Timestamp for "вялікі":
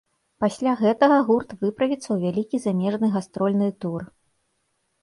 2.25-2.57